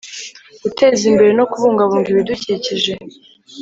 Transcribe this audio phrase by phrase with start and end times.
[0.63, 2.93] Guteza imbere no kubungabunga ibidukikije